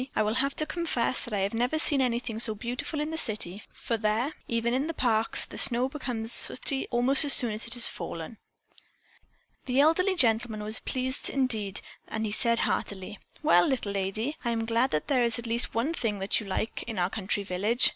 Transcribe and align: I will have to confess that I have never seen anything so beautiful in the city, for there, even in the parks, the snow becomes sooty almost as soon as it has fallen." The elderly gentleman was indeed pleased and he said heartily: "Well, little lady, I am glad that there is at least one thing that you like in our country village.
I 0.15 0.23
will 0.23 0.33
have 0.33 0.55
to 0.55 0.65
confess 0.65 1.23
that 1.23 1.33
I 1.35 1.41
have 1.41 1.53
never 1.53 1.77
seen 1.77 2.01
anything 2.01 2.39
so 2.39 2.55
beautiful 2.55 2.99
in 2.99 3.11
the 3.11 3.19
city, 3.19 3.61
for 3.71 3.97
there, 3.97 4.33
even 4.47 4.73
in 4.73 4.87
the 4.87 4.95
parks, 4.95 5.45
the 5.45 5.59
snow 5.59 5.87
becomes 5.89 6.31
sooty 6.31 6.87
almost 6.89 7.23
as 7.23 7.33
soon 7.33 7.51
as 7.51 7.67
it 7.67 7.75
has 7.75 7.87
fallen." 7.87 8.39
The 9.67 9.79
elderly 9.79 10.15
gentleman 10.15 10.63
was 10.63 10.77
indeed 10.81 10.91
pleased 10.91 11.77
and 12.07 12.25
he 12.25 12.31
said 12.31 12.57
heartily: 12.61 13.19
"Well, 13.43 13.67
little 13.67 13.91
lady, 13.91 14.37
I 14.43 14.49
am 14.49 14.65
glad 14.65 14.89
that 14.89 15.07
there 15.07 15.21
is 15.21 15.37
at 15.37 15.45
least 15.45 15.75
one 15.75 15.93
thing 15.93 16.17
that 16.17 16.39
you 16.39 16.47
like 16.47 16.81
in 16.87 16.97
our 16.97 17.11
country 17.11 17.43
village. 17.43 17.87